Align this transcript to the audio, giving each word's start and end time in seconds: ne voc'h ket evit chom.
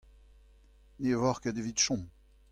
ne 1.01 1.13
voc'h 1.21 1.39
ket 1.41 1.59
evit 1.61 1.79
chom. 1.85 2.03